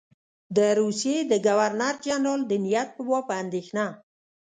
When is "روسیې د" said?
0.79-1.33